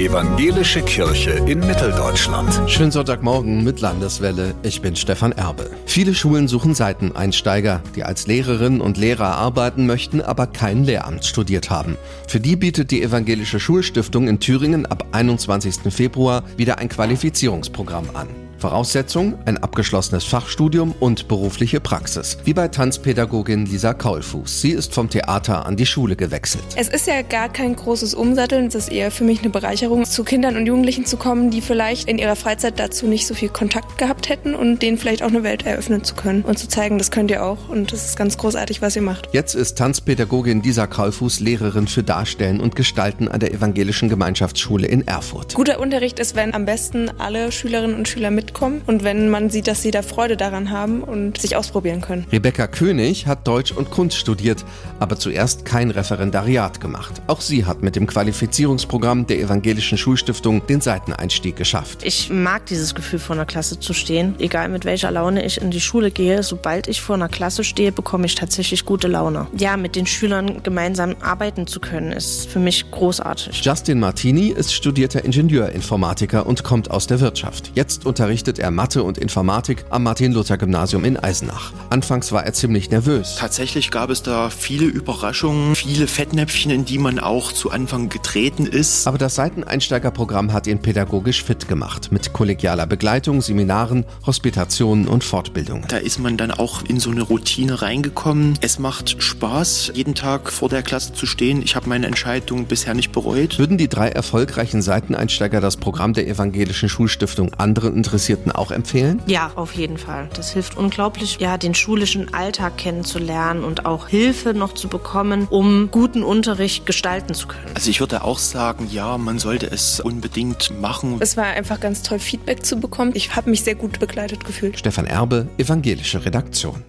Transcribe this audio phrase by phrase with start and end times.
[0.00, 2.68] Evangelische Kirche in Mitteldeutschland.
[2.68, 4.52] Schönen Sonntagmorgen mit Landeswelle.
[4.64, 5.70] Ich bin Stefan Erbe.
[5.86, 11.70] Viele Schulen suchen Seiteneinsteiger, die als Lehrerinnen und Lehrer arbeiten möchten, aber kein Lehramt studiert
[11.70, 11.96] haben.
[12.26, 15.92] Für die bietet die Evangelische Schulstiftung in Thüringen ab 21.
[15.94, 18.43] Februar wieder ein Qualifizierungsprogramm an.
[18.64, 22.38] Voraussetzung ein abgeschlossenes Fachstudium und berufliche Praxis.
[22.44, 24.62] Wie bei Tanzpädagogin Lisa Kaulfuß.
[24.62, 26.64] Sie ist vom Theater an die Schule gewechselt.
[26.74, 28.68] Es ist ja gar kein großes Umsatteln.
[28.68, 32.08] Es ist eher für mich eine Bereicherung, zu Kindern und Jugendlichen zu kommen, die vielleicht
[32.08, 35.42] in ihrer Freizeit dazu nicht so viel Kontakt gehabt hätten und denen vielleicht auch eine
[35.42, 38.38] Welt eröffnen zu können und zu zeigen, das könnt ihr auch und das ist ganz
[38.38, 39.28] großartig, was ihr macht.
[39.32, 45.06] Jetzt ist Tanzpädagogin Lisa Kaulfuß Lehrerin für Darstellen und Gestalten an der Evangelischen Gemeinschaftsschule in
[45.06, 45.52] Erfurt.
[45.52, 49.50] Guter Unterricht ist, wenn am besten alle Schülerinnen und Schüler mit mitkommen und wenn man
[49.50, 52.24] sieht, dass sie da Freude daran haben und sich ausprobieren können.
[52.30, 54.64] Rebecca König hat Deutsch und Kunst studiert,
[55.00, 57.20] aber zuerst kein Referendariat gemacht.
[57.26, 62.02] Auch sie hat mit dem Qualifizierungsprogramm der Evangelischen Schulstiftung den Seiteneinstieg geschafft.
[62.04, 64.36] Ich mag dieses Gefühl, vor einer Klasse zu stehen.
[64.38, 67.90] Egal mit welcher Laune ich in die Schule gehe, sobald ich vor einer Klasse stehe,
[67.90, 69.48] bekomme ich tatsächlich gute Laune.
[69.58, 73.64] Ja, mit den Schülern gemeinsam arbeiten zu können, ist für mich großartig.
[73.64, 77.72] Justin Martini ist studierter Ingenieurinformatiker und kommt aus der Wirtschaft.
[77.74, 81.72] Jetzt unterrichtet unterrichtet er Mathe und Informatik am Martin-Luther-Gymnasium in Eisenach.
[81.88, 83.36] Anfangs war er ziemlich nervös.
[83.38, 88.66] Tatsächlich gab es da viele Überraschungen, viele Fettnäpfchen, in die man auch zu Anfang getreten
[88.66, 89.06] ist.
[89.06, 92.12] Aber das Seiteneinsteigerprogramm hat ihn pädagogisch fit gemacht.
[92.12, 95.86] Mit kollegialer Begleitung, Seminaren, Hospitationen und Fortbildungen.
[95.88, 98.58] Da ist man dann auch in so eine Routine reingekommen.
[98.60, 101.62] Es macht Spaß, jeden Tag vor der Klasse zu stehen.
[101.62, 103.58] Ich habe meine Entscheidung bisher nicht bereut.
[103.58, 108.23] Würden die drei erfolgreichen Seiteneinsteiger das Programm der Evangelischen Schulstiftung anderen interessieren?
[108.24, 109.22] Interessierten auch empfehlen?
[109.26, 110.30] Ja, auf jeden Fall.
[110.34, 115.90] Das hilft unglaublich, ja, den schulischen Alltag kennenzulernen und auch Hilfe noch zu bekommen, um
[115.90, 117.70] guten Unterricht gestalten zu können.
[117.74, 121.18] Also ich würde auch sagen, ja, man sollte es unbedingt machen.
[121.20, 123.12] Es war einfach ganz toll, Feedback zu bekommen.
[123.14, 124.78] Ich habe mich sehr gut begleitet gefühlt.
[124.78, 126.82] Stefan Erbe, Evangelische Redaktion.